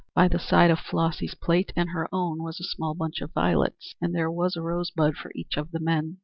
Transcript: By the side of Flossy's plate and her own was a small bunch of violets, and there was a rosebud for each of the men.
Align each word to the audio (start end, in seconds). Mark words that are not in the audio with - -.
By 0.15 0.27
the 0.29 0.39
side 0.39 0.71
of 0.71 0.79
Flossy's 0.79 1.35
plate 1.35 1.71
and 1.75 1.91
her 1.91 2.09
own 2.11 2.41
was 2.41 2.59
a 2.59 2.63
small 2.63 2.95
bunch 2.95 3.21
of 3.21 3.33
violets, 3.33 3.93
and 4.01 4.15
there 4.15 4.31
was 4.31 4.55
a 4.55 4.61
rosebud 4.63 5.15
for 5.15 5.31
each 5.35 5.57
of 5.57 5.69
the 5.69 5.79
men. 5.79 6.17